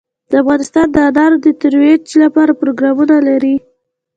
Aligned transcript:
افغانستان 0.41 0.87
د 0.91 0.97
انار 1.09 1.31
د 1.45 1.47
ترویج 1.61 2.05
لپاره 2.23 2.51
پروګرامونه 2.61 3.15
لري. 3.27 3.55